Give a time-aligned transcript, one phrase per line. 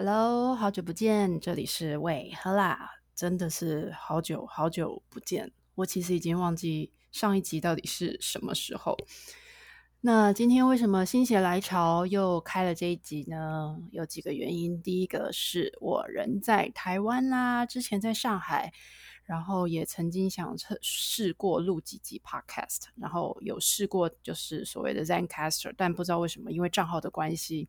[0.00, 8.96] Hello，好久不见，这里是喂喝啦，真的是好久好久不见，我其实已经忘记上一集到底是什么时候。
[10.02, 13.76] 那今天为什么心血来潮又开了这一集呢？
[13.90, 18.72] 有几个原因，第一个是我人在台湾啦，之前在上海，
[19.24, 27.68] 然后也曾经想测试过录几集 Podcast，然后有试过就是所谓的 ZenCaster，但不知道为什么，因为账号的关系。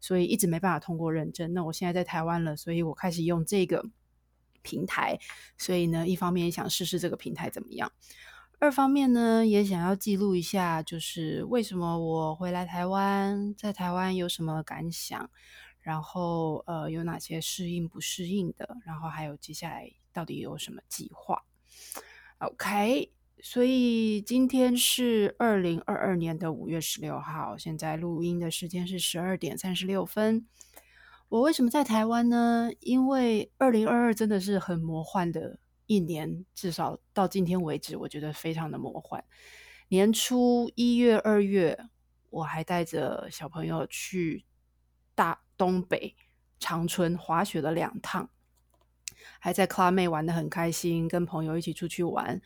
[0.00, 1.52] 所以一直没办法通过认证。
[1.52, 3.84] 那我现在在台湾了，所以我开始用这个
[4.62, 5.18] 平台。
[5.58, 7.90] 所以呢，一方面也想试试这个平台怎么样；
[8.58, 15.30] 二方面呢，也想要记录一下，就是为什么我回来台湾，在台湾有什么感想，
[15.80, 21.44] 然后呃有哪些适应不适应的，然后还有接下来到底有什么计划。
[22.38, 23.10] OK。
[23.48, 30.44] 所以今天是二零二二年的五月十六号，现在录音的时间是十二点三十六分。
[31.28, 32.72] 我为什么在台湾呢？
[32.80, 39.24] 因为二零二二真的是很魔幻的一年，至少到今天为止，我觉得非常的魔幻。
[39.90, 41.78] 年初一月、二月，
[42.30, 44.44] 我还带着小朋友去
[45.14, 46.16] 大东北
[46.58, 48.28] 长春滑雪了两趟，
[49.38, 52.42] 还在 Club 妹玩的很开心，跟朋友一起出去玩。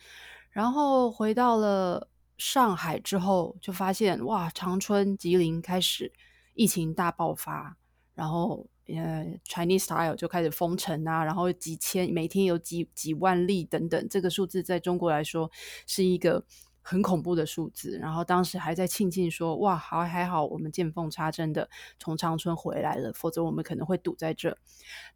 [0.51, 6.11] 然后回到了上海之后，就发现哇，长春、吉林开始
[6.53, 7.77] 疫情大爆发，
[8.13, 15.49] 然后呃，Chinese style 就开始封城啊，然后几千每天有几几万例等等，这个数字在中国来说
[15.87, 16.43] 是一个
[16.81, 17.97] 很恐怖的数字。
[17.99, 24.57] 然后当时还在庆幸说，哇，好还好，我们见缝插针的从长春回来了，否则我们可能会堵在这。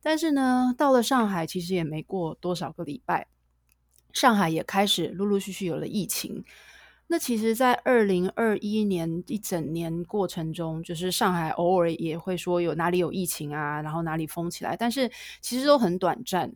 [0.02, 3.28] 但是呢，到了上海，其实也没过多少个礼拜。
[4.16, 6.44] 上海也开始陆陆续续有了疫情。
[7.08, 16.52] 那其实，在二零二一年一整年过程中，就是上海偶尔也会说有哪里有疫情啊，然后哪里封起来，但是其实都很短暂。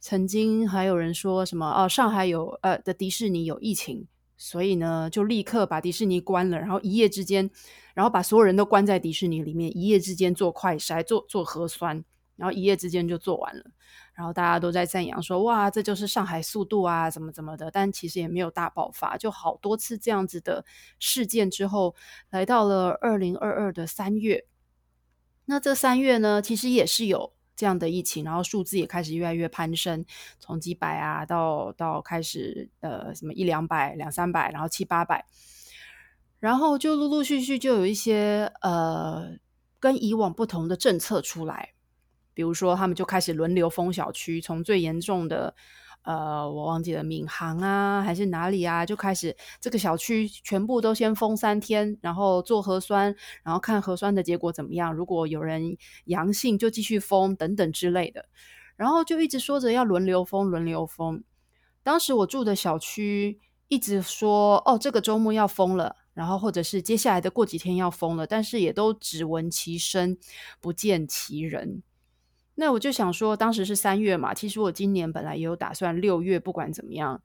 [0.00, 7.48] 曾经还有人说什么哦，上海有呃的迪士尼有疫情，所以呢就立刻把迪士尼关了，然后一夜之间，
[7.94, 13.66] 然后把所有人都关在迪士尼里面，一夜之间做快筛、做做核酸，然后一夜之间就做完了。
[14.14, 20.64] 然后大家都在赞扬说：“哇，这就是上海速度啊，怎么怎么的。”但其实也没有大爆发，就好多次这样子的
[20.98, 21.94] 事件之后，
[22.30, 24.44] 来到了二零二二的三月。
[25.46, 30.04] 那这三月呢，其实也是有这样的疫情，然后数字也开始越来越攀升，
[30.38, 35.24] 从几百啊，到到开始呃什么一两百、两三百，然后七八百，
[36.38, 39.36] 然后就陆陆续续就有一些呃
[39.80, 41.70] 跟以往不同的政策出来。
[42.34, 45.54] 比如说，他们就开始轮流封小区，从最严重的，
[46.02, 54.94] 呃，我忘记了闵行啊，还是哪里啊，就开始这个小区全部都先封三天，然后做核酸，然后看核酸的结果怎么样。
[54.94, 55.76] 如果有人
[56.06, 58.26] 阳性，就继续封等等之类的。
[58.74, 61.22] 然后就一直说着要轮流封，轮流封。
[61.84, 63.38] 当时我住的小区
[63.68, 70.16] 一直说，哦，这个周末要封了，然后或者是接下来的过几天要封了，但是也都只闻其声，
[70.60, 71.82] 不见其人。
[72.54, 77.22] 那我就想说，当时是三月嘛，其实我今年本来也有打算六月，不管怎么样，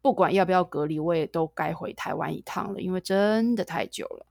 [0.00, 4.24] 不管要不要隔离，我也都该回台湾一趟了，因为真的太久了。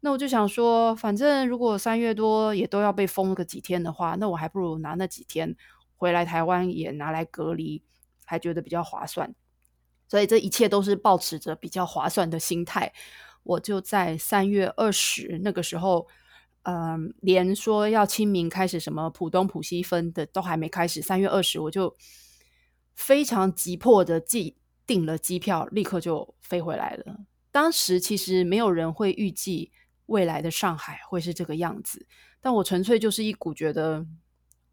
[0.00, 5.54] 那我就想说，反正如果三月多也都要被封个几天的话，那我还不如拿那几天
[5.96, 7.82] 回来台湾也拿来隔离，
[8.24, 9.34] 还觉得比较划算。
[10.08, 12.90] 所以这一切都是保持着比较划算的心态，
[13.42, 16.08] 我就在三月二十那个时候。
[16.64, 21.94] 嗯，连说要清明开始什么浦东浦西分的都还没开始，三月二十我就
[22.94, 27.26] 非常急迫的记订了机票，立刻就飞回来了。
[27.50, 29.72] 当时其实没有人会预计
[30.06, 32.06] 未来的上海会是这个样子，
[32.40, 34.06] 但我纯粹就是一股觉得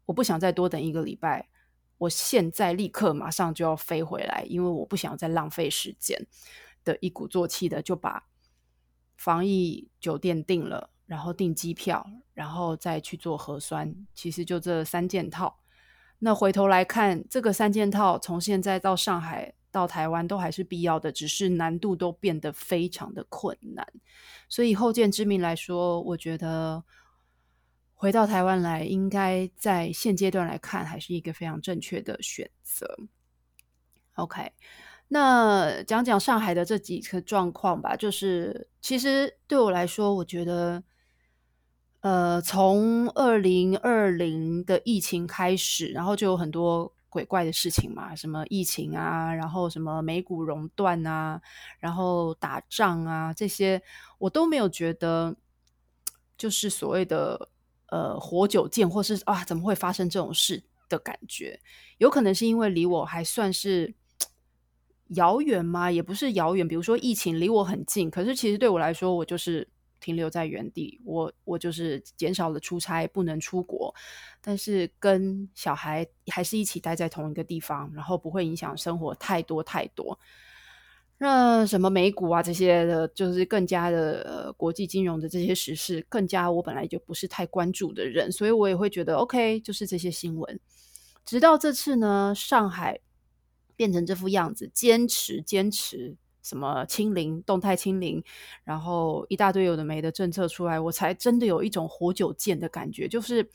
[0.06, 1.50] 我不想再多等一个礼拜，
[1.98, 6.26] 我现在立刻马上就要飞回来，因为我不想再浪费时间
[6.84, 8.24] 的一鼓作气的就把
[9.14, 10.88] 防疫酒店订了。
[11.12, 15.58] 然后订机票，然后再去做核酸，其实就这三件套。
[16.20, 23.86] 那回头来看，这个三件套从现在到上海到台湾都还是必要的，只是难度都变得非常的困难。
[24.48, 26.82] 所以后见之明来说，我觉得
[27.92, 32.98] 回到台湾来，应该在现阶段来看，还是一个非常正确的选择。
[34.14, 34.50] OK。
[35.08, 40.82] 那讲讲上海的这几个状况吧，就是其实对我来说，我觉得。
[42.02, 51.40] 呃，从二零二零的疫情开始，然后就有很多鬼怪的事情嘛，什么疫情啊，然后什么美股熔断啊，
[51.78, 53.80] 然后打仗啊，这些
[54.18, 55.36] 我都没有觉得，
[56.36, 57.48] 就是所谓的
[57.86, 61.60] 呃活久见，或是啊怎么会发生这种事的感觉。
[61.98, 63.94] 有可能是因为离我还算是
[65.10, 65.88] 遥远吗？
[65.88, 66.66] 也不是遥远。
[66.66, 69.68] 比如说疫情离我很近，可是其实对我来说，我就是
[70.02, 71.00] 停留在原地。
[71.04, 73.94] 我我就是减少了出差，不能出国，
[74.42, 80.18] 但是跟小孩还是一起待在同一个地方，然后不会影响生活太多太多。
[81.18, 90.60] 那什么美股啊这些的，就是更加的国际金融的这些时事，更加我本来就不是太关注的人，所以我也会觉得 OK，就是这些新闻。
[91.24, 92.98] 直到这次呢，上海
[93.76, 98.22] 变成这副样子，坚持坚持什么清零、动态清零，
[98.64, 103.48] 然后一大堆有的没的政策出来，我才真的有一种活久见的感觉，就是。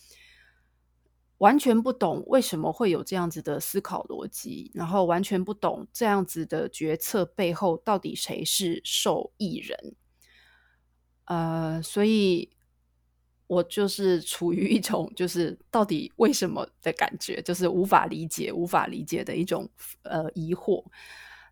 [1.39, 9.95] 完全不懂为什么会有这样子的思考逻辑，然后完全不懂这样子的决策背后到底谁是受益人，
[11.25, 12.49] 呃，所以
[13.45, 19.69] 我就是处于一种就是到底为什么的感觉，就是无法理解、无法理解的一种
[20.01, 20.83] 呃疑惑。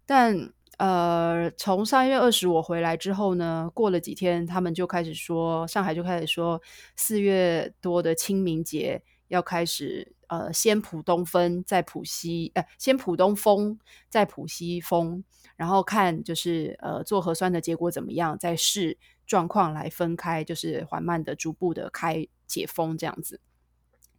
[0.07, 6.61] 但呃，从三月二十我回来之后呢，过了几天，他们就开始说，上海就开始说
[6.95, 9.03] 四月多的清明节。
[9.27, 15.23] 要开始呃，先浦东分，再浦西，呃，先浦东封，再浦西封，
[15.55, 23.39] 然后看就是呃，做核酸的结果怎么样，再视状况来分开，就是缓慢的、逐步的开解封这样子。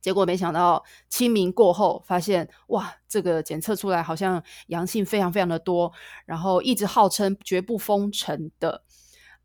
[0.06, 5.92] 结果没想到清明过后，发现哇，这个检测出来好像阳性非常非常的多，
[6.26, 8.84] 然后一直号称绝不封城的。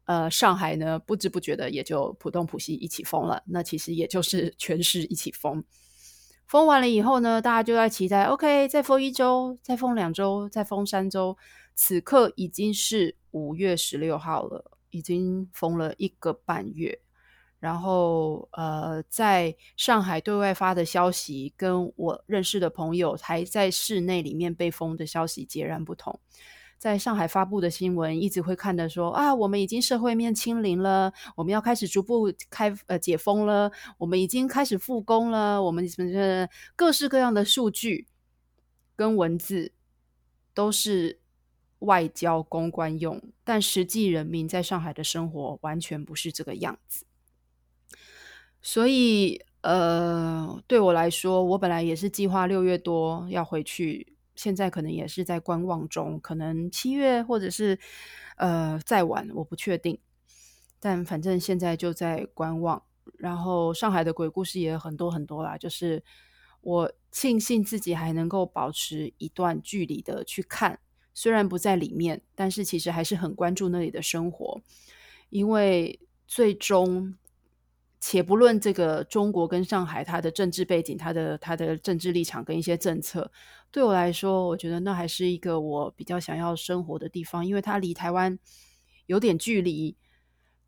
[0.05, 3.41] 呃，上海呢，不知不觉的也就浦东、浦西一起封了。
[3.47, 5.63] 那其实也就是全市一起封。
[6.45, 11.35] 封完了以后呢，大家就在期待，OK，再封一周，再封两周，再封三周。
[11.73, 16.99] 此刻已经是五月十六号了，已经封了一个半月。
[17.61, 26.19] 然后，呃，在上海对外发的消息，跟我认识的朋友还在室内里面被封的消息截然不同。
[26.79, 38.07] 在上海发布的新闻，一直会看的说啊，我们已经社会面清零了，我们要开始逐步开呃解封了，我们已经开始复工了，我们什么各式各样的数据
[38.95, 39.71] 跟文字
[40.55, 41.19] 都是
[41.77, 47.05] 外交公关用，但实际人民在上海的生活完全不是这个样子。
[48.61, 54.15] 所以呃，对我来说，我本来也是计划六月多要回去。
[54.33, 57.77] 现在可能也是在观望中，可能七月或者是
[58.37, 59.99] 呃再晚，我不确定。
[60.79, 62.81] 但反正现在就在观望。
[63.17, 66.03] 然后上海的鬼故事也很多很多啦，就是
[66.61, 70.79] 我庆幸自己还能够保持一段距离的去看，
[71.13, 74.61] 虽然不在里面，但是其实还是很关注那里的生活，
[75.29, 77.15] 因为最终。
[78.03, 83.31] 且不论这个中国跟上海，它的政治背景、它的它的政治立场跟一些政策，
[83.69, 88.39] 对我来说，我觉得那还是一个我比较想要生活的地方，因为它离台湾
[89.05, 89.95] 有点距离，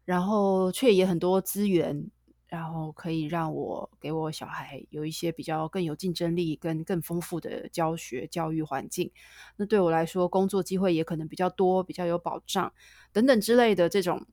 [0.06, 2.12] 然后却也很多资源，
[2.46, 9.12] 然后可以让我给我小孩有一些比较更有竞争力、跟更丰富的教学教育环境。
[9.58, 12.72] 那对我来说，工作机会也可能比较多、比较有保障
[13.12, 14.28] 等等之类的这种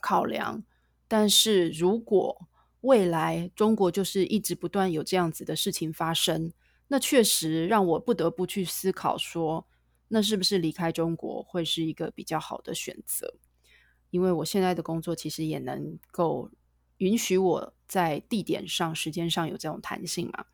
[0.00, 0.62] 考量。
[1.10, 2.46] 但是如果
[2.82, 6.52] 未来中国就是一直不断有这样子的事情发生，
[6.86, 9.66] 那确实让我不得不去思考说，
[10.06, 13.34] 那是不是离开中国会是一个比较好的选择？
[14.10, 16.48] 因为我现在的工作其实也能够
[16.98, 20.44] 允许我在地点上、时间上有这种弹性嘛。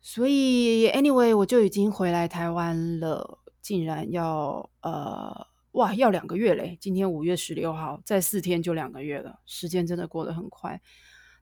[0.00, 5.49] 所以，anyway，我就已经回来台湾了，竟然要呃。
[5.72, 6.76] 哇，要两个月嘞！
[6.80, 10.80] 今天五月十六号，再四天就两个月了，时间真的过得很快。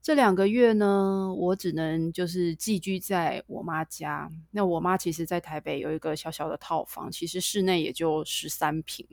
[0.03, 4.31] 这两个月呢，我只能就是寄居在我妈家。
[4.51, 9.07] 那我妈其实在台北有一个小小的套房，其实室内也就十三平，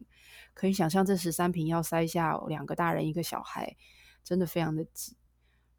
[0.54, 3.78] 可以想象这十三平要塞下两个大人一个小孩，
[4.22, 5.16] 真的非常的挤。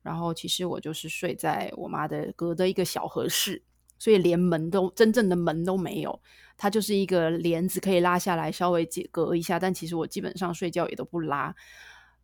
[0.03, 3.63] 然后其实我就是睡在我妈的隔的一个小合室。
[3.99, 6.21] 所以连门都真正的门都没有，
[6.57, 11.55] 它就是一个帘子可以拉下来稍微解隔一下，但其实我基本上睡觉也都不拉。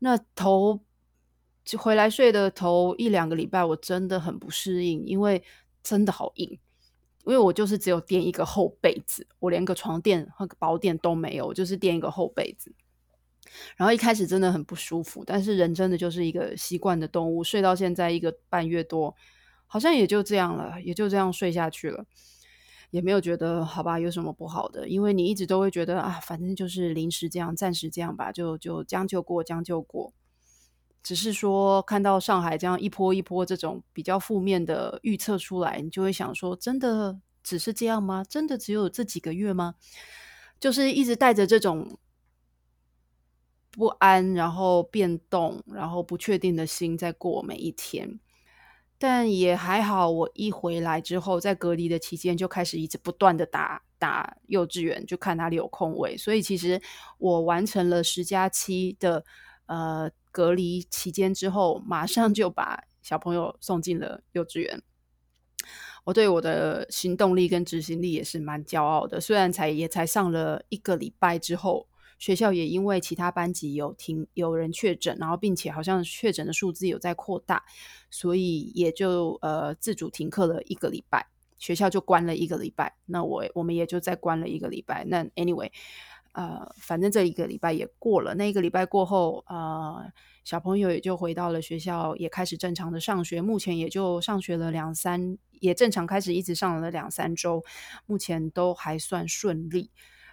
[0.01, 0.81] 那头
[1.79, 5.43] 回来睡的头一两个礼拜，我真的很不适应，因为
[5.83, 6.59] 真的好硬。
[7.25, 12.75] 因为我就是只有垫一个厚被子，我连个床垫和薄垫都没有，就是垫一个厚被子。
[13.77, 19.15] 然后一开始真的很不舒服，但是人真的就是一个习惯的动物，睡到现在一个半月多。
[19.73, 22.05] 好像也就这样了，也就这样睡下去了，
[22.91, 24.87] 也没有觉得好吧，有什么不好的？
[24.87, 30.13] 因为你一直都会觉得啊，反正就是临时这样，暂时这样吧，就就将就过，将就过。
[31.03, 38.23] 只是说看到上海这样一波一波这种比较负面的预测出来，你就会想说：真的只是这样吗？
[38.29, 39.77] 真的只有这几个月吗？
[40.61, 41.97] 就是一直带着这种
[43.71, 48.21] 不安，然后变动，然后不确定的心在过每一天。
[49.05, 56.17] 但也还好，我一回来之后，在隔离的期间就开始一直不断的打打幼稚园，就看哪里有空位。
[56.17, 56.81] 所以其实
[57.19, 59.25] 我完成了十加七的
[59.67, 64.81] 呃隔离期间之后，马上就把小朋友送进了幼稚园。
[66.05, 71.89] 我对我的行动力跟执行力也是蛮骄傲的，虽然才也才上了一个礼拜之后。
[72.23, 77.65] 学校也因为其他班级有停有人确诊，然后并且好像确诊的数字有在扩大，
[78.13, 81.27] 所以也就呃自主停课了一个礼拜，
[81.59, 82.95] 学校就关了一个礼拜。
[83.07, 85.05] 那我我们也就再关了一个礼拜。
[85.05, 85.69] 那 anyway，
[86.31, 88.37] 呃，反正这一个礼拜也过了。
[88.37, 90.13] 那一个礼拜过后，呃，
[90.45, 93.43] 小朋友也就回到了学校，也开始正常的上学。
[93.43, 97.65] 目前也就上学了两三，也正常开始一直上了两三周，
[98.07, 99.91] 目前都还算顺利。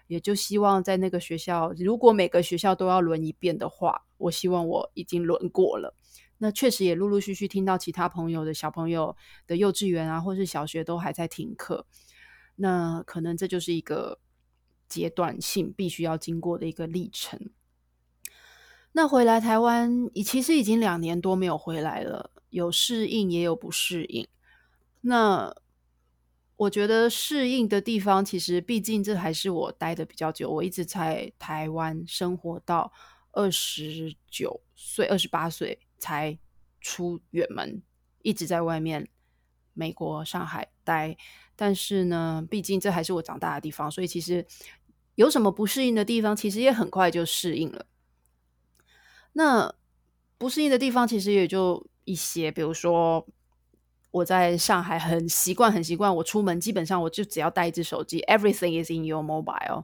[0.09, 5.95] 也就希望在那个学校，如果每个学校都要轮一遍的话，我希望我已经轮过了。
[6.39, 11.85] 那确实也陆陆续续听到其他朋友的小朋友的幼稚园啊，或是小学都还在停课。
[12.55, 14.19] 那可能这就是一个
[14.87, 17.51] 阶段性必须要经过的一个历程。
[18.93, 24.27] 那回来台湾，其实已经两年多没有回来了，有适应也有不适应。
[25.01, 25.55] 那
[26.59, 30.51] 我觉得适应的地方，其实毕竟这还是我待的比较久。
[30.51, 32.91] 我一直在台湾生活到
[33.31, 36.37] 二十九岁、二十八岁才
[36.81, 37.81] 出远门，
[38.23, 39.07] 一直在外面
[39.73, 41.15] 美国上海待。
[41.55, 44.45] 但是呢，毕竟这还是我长大的地方，所以其实
[45.15, 47.85] 有什么不适应的地方，其实也很快就适应了。
[49.31, 49.73] 那
[50.37, 53.25] 不适应的地方，其实也就一些，比如说。
[54.11, 56.15] 我在上海很习惯，很习惯。
[56.15, 59.83] 我出门基本上我就只要带一只手机，Everything is in your mobile，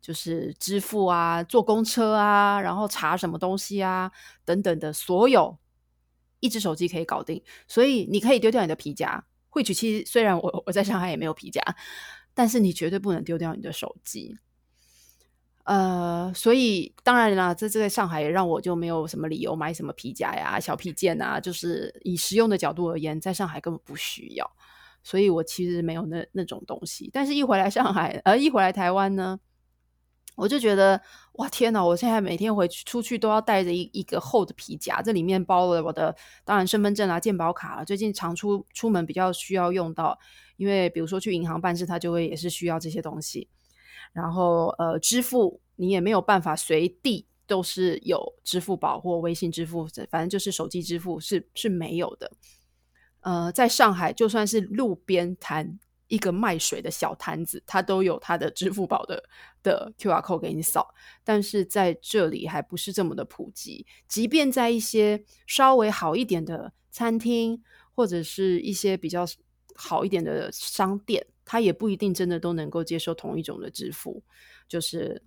[0.00, 4.10] 就是支付啊、坐公车啊、然后查什么东西啊
[4.44, 5.58] 等等的，所有
[6.40, 7.42] 一只手机可以搞定。
[7.68, 11.60] 所以你可以丢掉你的皮夹，汇取器虽然我我在上海也没有皮夹，
[12.32, 14.38] 但是你绝对不能丢掉你的手机。
[15.66, 24.48] 呃，所以当然啦，这这在上海也让我就没有什么理由买什么皮夹呀、小皮件啊，就是以实用的角度而言，在上海根本不需要，
[25.02, 27.10] 所以我其实没有那那种东西。
[27.12, 29.40] 但是一回来上海，呃，一回来台湾呢，
[30.36, 31.84] 我就觉得哇天哪！
[31.84, 37.84] 我现在每天回去出去都要带着一一个厚的皮夹，这里面包了我的当然身份证啊、健保卡。
[37.84, 40.16] 最近常出出门比较需要用到，
[40.58, 43.48] 因为比如说去银行办事，它就会也是需要这些东西。
[44.16, 52.32] 然后，呃，支付你也没有办法随地都是有支付宝或微信支付，反正就是手机支付是是没有的。
[53.20, 59.22] 呃，在上海，就算是路边摊一个卖水的小摊子，它都有它的支付宝的
[59.62, 60.94] 的 Q R code 给你扫。
[61.22, 67.62] 但是在这里还不是这么的普及，即便在一些稍微好一点的餐厅，
[67.94, 69.26] 或者是一些比较
[69.74, 71.26] 好一点的商店。
[71.46, 74.22] 他也不一定真的都能够接受同一种的支付，
[74.68, 75.22] 就是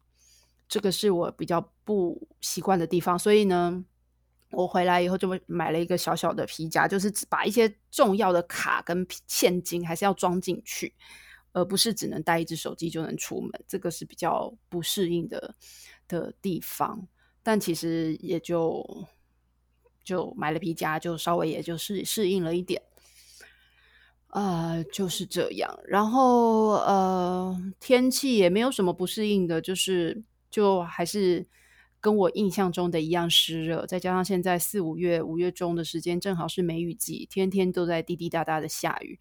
[0.67, 3.17] 这个是我比较不习惯的地方。
[3.17, 3.83] 所以呢，
[4.51, 10.93] 我回来以后就买了一个小小的皮夹，就是把一些重要的卡跟现金还是要装进去，
[11.53, 13.51] 而不是只能带一只手机就能出门。
[13.65, 15.55] 这个是比较不适应的
[16.05, 17.07] 的地方，
[17.41, 19.07] 但其实也就
[20.03, 22.81] 就买了皮夹，就稍微也就适适应了一点。
[24.31, 25.79] 呃，就是这样。
[25.88, 31.48] 然后呃，天气也没有什么不适应的，就是就还是
[32.00, 33.86] 跟我印象中的一样湿热。
[33.86, 39.19] 再加上现在四五月五月中的时间，正好是梅雨季，天天都在滴滴答答的下雨，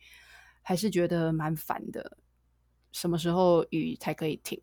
[0.62, 2.18] 还是觉得蛮烦的。
[2.92, 4.60] 什么时候雨才可以停？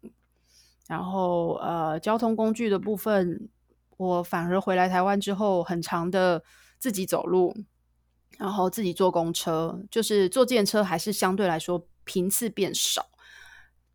[0.88, 3.50] 然后呃，交通工具的部分，
[3.98, 6.44] 我反而回来台湾之后，很长的
[6.78, 7.56] 自己走路。
[8.38, 13.10] 然后自己坐公车，就是坐电车，还是相对来说频次变少。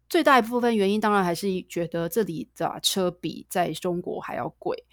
[0.08, 4.84] 最大一部分原因，当然还是觉得这里的车比在中国还要贵。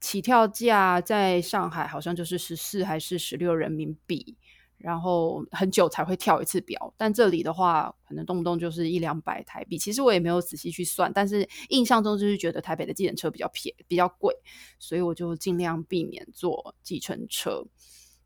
[0.00, 4.34] 起跳价在上海好像就是十四还是十六人民币，
[4.78, 6.94] 然后很久才会跳一次表。
[6.96, 9.76] 但这里的话，可能动不动就是一两百台币。
[9.76, 14.34] 其实我也没有仔细去算，但是印象中就是觉得台北的计程车比较便比较贵，
[14.78, 17.66] 所以我就尽量避免坐计程车。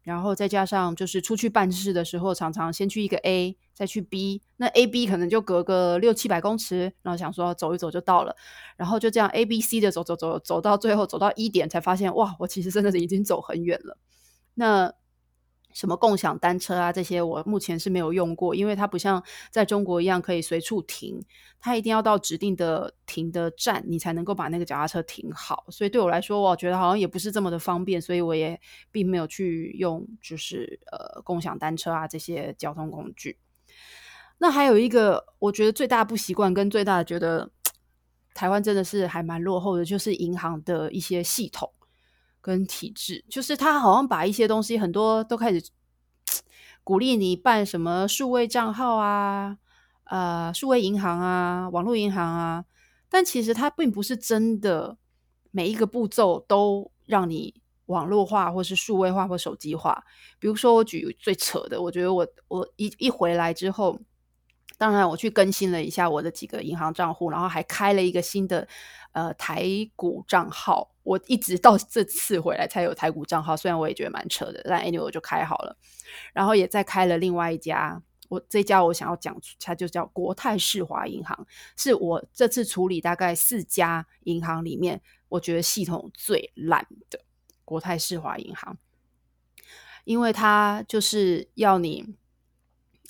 [0.05, 8.37] 然后再加上就是出去办事的时候，常常先去一个 A，再去 B，那 A、B 可能就隔个六七百公尺，然后想说走一走就到了，
[8.77, 13.97] 然后就这样 A、B、C 的走走走走到最后走到一点，才发现哇，我其实真的是已经走很远了。
[14.55, 14.93] 那
[15.75, 21.21] 什么共享单车啊，这些我目前是没有用过，因为它不像在中国一样可以随处停，
[21.61, 25.67] 它一定要到指定的停的站，你才能够把那个脚踏车停好。
[25.69, 28.59] 所以对我来说，我觉得好像也不是这么的方便，所以我也
[28.91, 33.39] 并没有去用，就是呃共享单车啊这些交通工具。
[34.39, 37.51] 那还有一个，我觉得最大不习惯跟最大的觉得
[38.33, 41.71] 台湾真的是还蛮落后的，就是银行的一些系统。
[42.45, 45.71] 跟体制，就是他好像把一些东西很多都开始
[46.83, 49.57] 鼓励你办什么数位账号啊，
[50.05, 52.67] 呃，数位银行啊，网络银行啊，
[53.09, 54.99] 但其实它并不是真的
[55.51, 57.55] 每一个步骤都让你
[57.87, 60.05] 网络化，或是数位化或手机化。
[60.39, 63.99] 比如说，我举最扯的，我觉得我我一一回来之后。
[64.85, 68.69] 当然，我去更新了一下我的几个银行账户，然后还开了一个新的
[69.13, 69.65] 呃台
[69.97, 70.91] 股账号。
[71.03, 75.75] 我一直到这次回来才有台股账号，虽然我也觉得蛮扯的，但 anyway 我就开好了。
[76.35, 81.47] 然后也再开了另外一家，我这家我想要讲，它就叫国泰世华银行，
[81.79, 85.01] 是我这次处理大概四家银行里面，
[85.31, 87.21] 我觉得系统最烂的
[87.65, 88.77] 国泰世华银行，
[90.05, 92.15] 因为它就是要你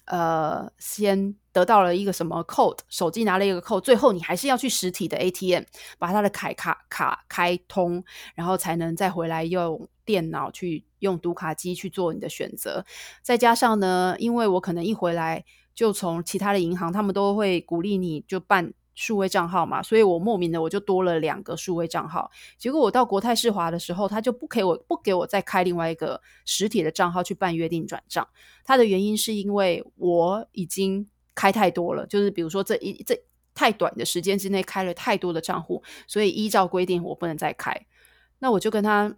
[0.06, 1.34] 呃先。
[1.54, 5.62] 得到了一个什么 code，手机拿了一个 code，最后你还是要去实体的 ATM
[6.00, 8.02] 把他的卡卡卡开通，
[8.34, 12.84] 然后才能再回来用电脑去用读卡机去做你的选择。
[13.22, 15.44] 再加上呢，因为我可能一回来
[15.76, 18.74] 就从其他的银行，他们都会鼓励你就办。
[18.94, 22.30] 数位账号嘛，所以我莫名的我就多了两个数位账号。
[22.56, 28.26] 结果我到国泰世华的时候，他就不给我不给我再开另外一个实体的账号去办约定转账。
[28.64, 33.20] 他的原因是因为我已经开太多了，就是比如说这一这
[33.54, 37.86] 太短的时间之内开了太多的账户，所以依照规定我不能再开。
[38.38, 39.16] 那我就跟他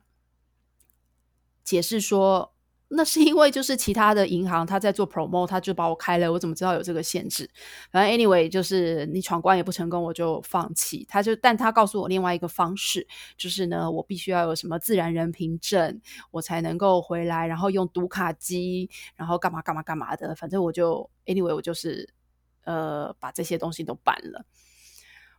[1.62, 2.55] 解释说。
[2.88, 7.50] 那是因为就是其他的银行他在做 promo，他就把我开了，我怎么知道有这个限制？
[7.90, 11.04] 反正 anyway 就是你闯关也不成功，我就放弃。
[11.08, 13.04] 他就但他告诉我另外一个方式，
[13.36, 20.32] 就是呢，我必须要有什么自然人凭证，我才能够回来，然后用读卡机，然后干嘛干嘛干嘛的。
[20.36, 22.08] 反正我就 anyway 我就是
[22.62, 24.44] 呃把这些东西都办了。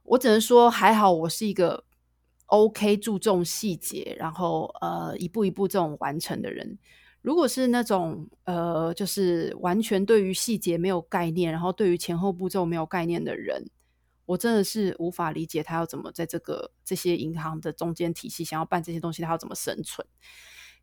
[0.04, 1.86] 我只能说还好，我是一个
[2.48, 6.78] OK 注重细节，然后呃一步一步这种完成的人。
[7.22, 13.70] 如果是那种呃，就是完全对于细节没有概念，然后对于前后步骤没有概念的人，
[14.26, 20.08] 我真的是无法理解他要怎么在这个这些银行的中间体系想要办这些东西，他要怎么生存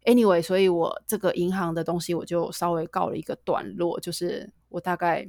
[0.05, 5.27] ？Anyway，所以我这个银行的东西我就稍微告了一个段落，就是我大概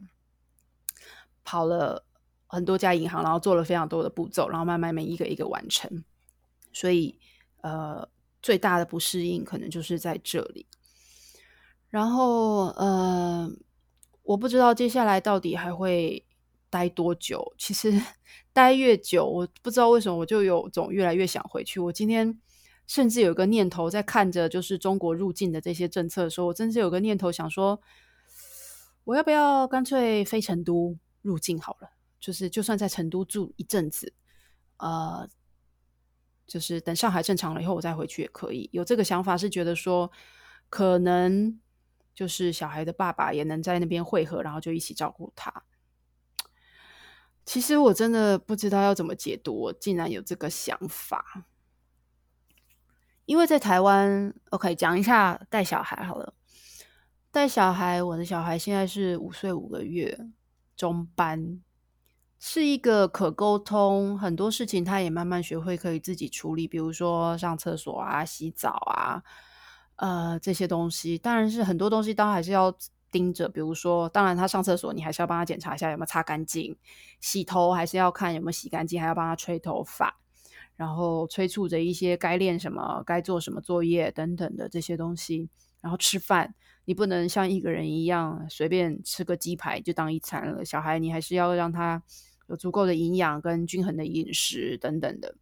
[1.46, 2.06] 跑了
[2.48, 6.04] 很多家银行，然后做了非常多的步骤，然后慢慢每一个一个完成。
[6.74, 7.18] 所以
[7.62, 8.10] 呃，
[8.42, 10.66] 最大的不适应可能就是在这里。
[11.96, 13.50] 然后，呃，
[14.24, 16.26] 我不知道接下来到底还会
[16.70, 17.54] 待多久。
[17.58, 17.90] 其实
[18.52, 21.80] 待越久，我不知道为什么我就有种越来越想回去。
[21.80, 22.38] 我今天
[22.86, 27.80] 甚至有个念头，在看着就是中国入境的这些政策的时候，我真是有个念头想说，
[29.06, 31.92] 我要不要干脆飞成都入境好了？
[32.20, 34.12] 就是就算在成都住一阵子，
[34.80, 35.30] 呃，
[36.46, 38.70] 就是等上海正常了以后，我再回去也可以。
[38.74, 40.12] 有这个想法是觉得说
[40.70, 41.58] 可能。
[42.16, 45.64] 就是小孩的爸爸也能在那边汇合，然后就一起照顾他。
[47.46, 51.46] 其实我真的不知道要怎么解读，我竟然有这个想法。
[53.26, 56.34] 因为在台湾，OK，讲一下带小孩好了。
[57.32, 60.28] 带小孩，我的小孩现在是五岁五个月，
[60.78, 61.60] 中班，
[62.40, 69.24] 是一个可沟通，很多事情他也慢慢学会可以自己处理，比如说上厕所啊、洗澡啊。
[69.98, 72.76] 呃，这些东西当然是很多东西，当然还是要
[73.10, 73.48] 盯着。
[73.48, 76.76] 比如说，当然他上厕所，你还是要帮他检查一下有没有擦干净；
[77.22, 80.20] 洗头还是要看有没有洗干净，还要帮他吹头发，
[80.76, 85.50] 然后催促着一些该练什么、该做什么作业等等的这些东西。
[85.80, 90.66] 然后吃饭，你不能像一个人一样随便吃个鸡排就当一餐了。
[90.66, 92.04] 小孩，你还是要让他
[92.48, 95.36] 有足够的营养跟均衡的饮食等等的。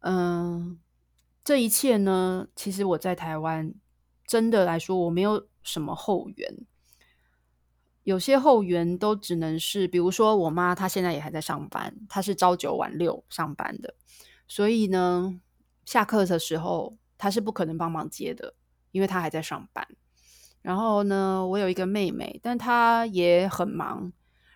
[0.00, 0.78] 嗯。
[1.44, 3.74] 这一切呢，其实我在台湾
[4.26, 6.66] 真的来说，我没有什么后援。
[8.02, 13.94] 有些后援都只能是，比如说我妈，她现在也还在上班，她是朝九晚六上班的，
[14.48, 15.38] 所以呢，
[15.84, 18.54] 下课的时候她是不可能帮忙接的，
[18.90, 19.86] 因为她还在上班。
[20.62, 24.10] 然后呢，我有一个妹妹，但她也很忙。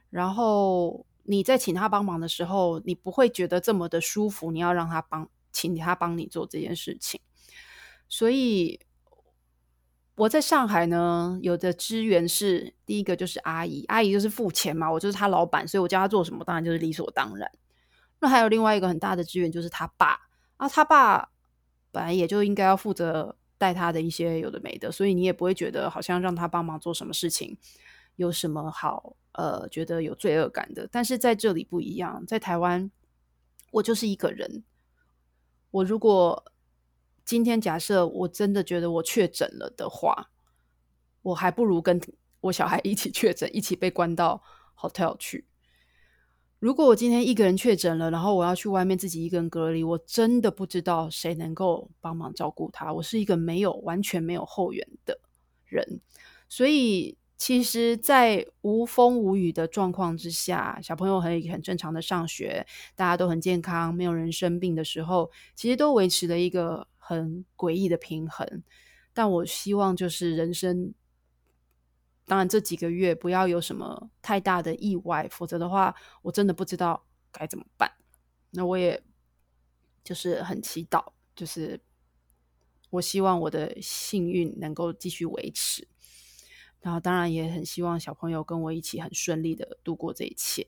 [0.09, 4.51] 然后你在请她帮忙的时候，你不会觉得这么的舒服。
[4.51, 7.21] 你要让她帮，请他帮你做这件事情。
[8.09, 8.81] 所以
[10.15, 17.51] 我在上海呢，有的资源是第一个就是阿姨，阿姨就是付钱嘛，我就是他老板，所以我叫他做什么，当然就是理所当然。
[18.21, 21.31] 那还有另外一个很大的资源就是他爸啊，他爸
[21.91, 23.37] 本来也就应该要负责。
[23.61, 27.59] 带他的一些有的没的，所以你也不会觉得好像让他帮忙做什么事情
[28.15, 30.89] 有什么好呃觉得有罪恶感的。
[30.93, 32.89] 但是在这里不一样，在台湾
[33.73, 34.63] 我就是一个人。
[35.71, 36.45] 我如果
[37.25, 40.31] 今天假设我真的觉得我确诊了的话，
[41.21, 42.01] 我还不如跟
[42.41, 44.43] 我小孩一起确诊，一起被关到
[44.77, 45.45] hotel 去。
[46.59, 52.93] 如果我今天一个人确诊了，然后我要去外面自己一个人隔离，我真的不知道谁能够帮忙照顾他。
[52.95, 55.21] 我是一个没有完全没有后援的
[55.67, 56.01] 人，
[56.49, 68.65] 所以其实，在无风无雨的状况之下，小朋友很很正常的上学，大家都很健康，没有人生病的时候，其实都维持了一个很诡异的平衡。
[69.15, 70.93] 但我希望就是人生。
[72.27, 77.91] 当然，这几个月不要有什么太大的意外，否则的话，我真的不知道该怎么办。
[78.51, 79.01] 那我也
[80.03, 81.81] 就是很祈祷，就是
[82.91, 85.87] 我希望我的幸运能够继续维持。
[86.89, 90.67] 然后，当然也很希望小朋友跟我一起很顺利的度过这一切。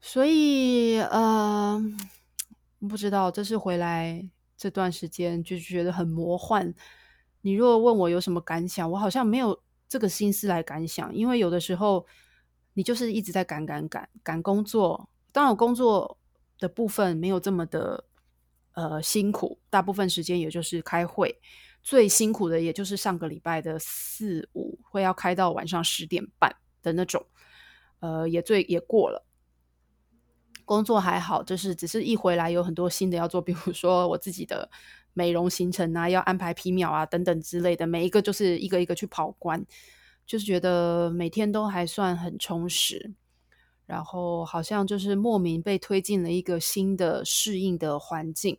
[0.00, 1.78] 所以，呃，
[2.88, 6.74] 不知道这是回来这段时间就觉得很魔幻。
[7.42, 9.62] 你如果问我有什么感想，我好像没有。
[9.90, 12.06] 这个心思来感想，因为有的时候
[12.74, 16.16] 你就是一直在赶赶赶赶工作，当然工作
[16.60, 18.04] 的部分没有这么的
[18.74, 21.40] 呃辛苦，大部分时间也就是开会，
[21.82, 27.26] 最辛苦的也就是上个礼拜的四五会要开到晚上十点半的那种，
[28.00, 29.24] 呃也最也过了，
[30.64, 34.70] 工作还好，就是只是一回来有很多新的要做，比如说我自己的。
[35.12, 39.66] 美容行程啊，要安排皮秒啊，等等之类的，每一个就是一个一个去跑关，
[40.24, 43.12] 就是觉得每天都还算很充实，
[43.86, 48.56] 然后好像就是莫名被推进了一个新的适应的环境，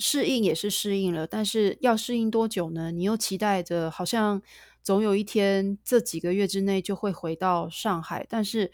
[0.00, 2.90] 适应也是适应了，但是要适应多久呢？
[2.90, 4.42] 你又期待着好像
[4.82, 8.72] 总有一天这几个月之内就会回到上海，但是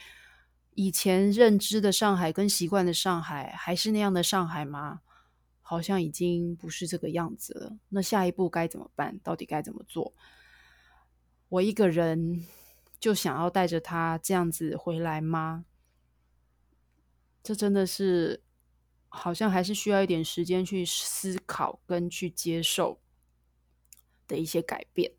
[0.74, 5.00] 以前认知的上海跟习惯的上海还是那样的上海吗？
[5.60, 7.76] 好像已经不是这个样子了。
[7.88, 9.18] 那下一步该怎么办？
[9.24, 10.14] 到底该怎么做？
[11.48, 12.44] 我一个人
[13.00, 15.64] 就想要带着他这样子回来吗？
[17.42, 18.42] 这真的是
[19.16, 23.00] 好像还是需要一点时间去思考跟去接受
[24.28, 25.10] 的一些改变。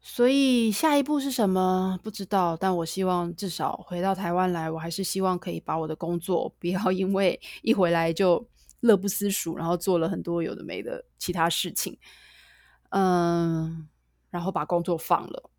[0.00, 1.98] 所以下一步是什么？
[2.02, 2.56] 不知道。
[2.56, 8.46] 但我希望至少回到台湾来，我还是希望可以把我的工作不要因为一回来就。
[8.82, 11.96] 乐不思蜀，然后做了很多有的没的其他事情，
[12.88, 13.88] 嗯，
[14.28, 15.50] 然后把工作放了。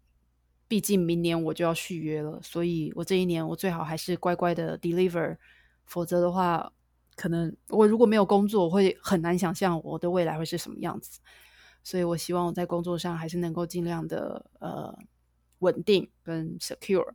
[0.67, 5.37] 毕竟明年我就要续约了，所以我这一年我最好还是乖乖的 deliver，
[5.85, 6.71] 否则的话，
[7.15, 11.19] 可能我如果没有工作，我会很难想象我的未来会是什么样子。
[11.83, 14.97] 所以我希望我在工作上还是能够尽量的呃
[15.59, 17.13] 稳定跟 secure。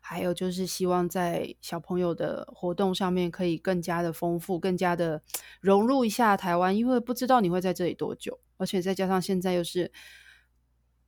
[0.00, 5.22] 还有就是希望在小朋友的活动上面可以更加的丰富，更加的
[5.60, 9.92] 融入一下台湾，因为不知道你会在这里多久，而且再加上现在又是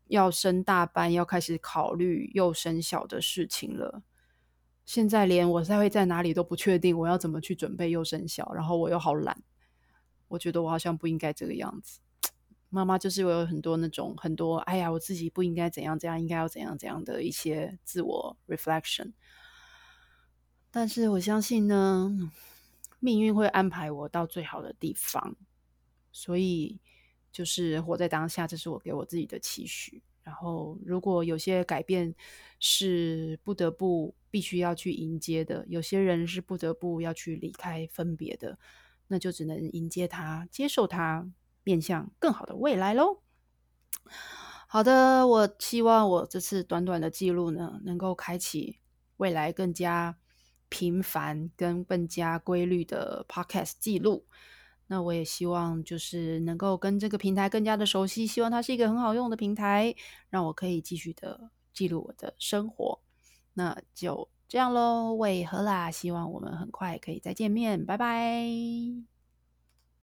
[0.09, 4.03] 要升大班，要开始考虑又升小的事情了。
[4.91, 9.41] 现在连我在会在哪里都不确定，我要怎么去准备又生小，然后我又好懒，
[10.27, 12.01] 我觉得我好像不应该这个样子。
[12.71, 19.13] 妈妈就是有很多那种很多，哎呀，我自己不应该怎样怎样，应该要怎样怎样的一些自我 reflection。
[20.73, 22.11] 但是我相信呢，
[22.99, 25.37] 命运会安排我到最好的地方，
[26.11, 26.81] 所以
[27.31, 30.03] 就是活在当下，这是我给我自己的期许。
[30.23, 32.15] 然后，如果有些改变
[32.59, 38.59] 是不得不必须要去迎接的，有些人是不得不要去离开分别的，
[39.09, 41.31] 那就只能迎接他，接受他。
[41.63, 43.21] 面向更好的未来喽。
[44.67, 48.79] 好的，我希望我这次短短的记录呢，能够开启
[49.19, 50.17] 未来更加
[50.71, 54.25] 频繁跟更加规律的 podcast 记录。
[54.93, 59.95] 那我也希望就是能够跟这个平台更加的熟悉，希望它是一个很好用的平台，
[60.31, 62.99] 让我可以继续的记录我的生活。
[63.55, 69.20] 那就这样喽，喂，何啦，希望我们很快可以再见面，拜拜。